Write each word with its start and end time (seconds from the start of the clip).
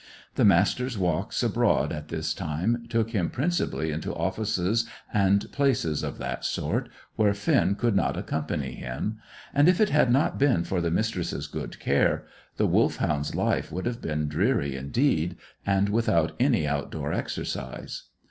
The 0.33 0.43
Master's 0.45 0.97
walks 0.97 1.43
abroad 1.43 1.93
at 1.93 2.07
this 2.07 2.33
time 2.33 2.87
took 2.89 3.11
him 3.11 3.29
principally 3.29 3.91
into 3.91 4.15
offices 4.15 4.87
and 5.13 5.45
places 5.51 6.01
of 6.01 6.17
that 6.17 6.43
sort, 6.43 6.89
where 7.17 7.35
Finn 7.35 7.75
could 7.75 7.95
not 7.95 8.17
accompany 8.17 8.73
him, 8.73 9.19
and, 9.53 9.69
if 9.69 9.79
it 9.79 9.89
had 9.91 10.11
not 10.11 10.39
been 10.39 10.63
for 10.63 10.81
the 10.81 10.89
Mistress's 10.89 11.45
good 11.45 11.79
care, 11.79 12.25
the 12.57 12.65
Wolfhound's 12.65 13.35
life 13.35 13.71
would 13.71 13.85
have 13.85 14.01
been 14.01 14.27
dreary 14.27 14.75
indeed, 14.75 15.35
and 15.67 15.89
without 15.89 16.31
any 16.39 16.65
outdoor 16.67 17.13
exercise. 17.13 18.05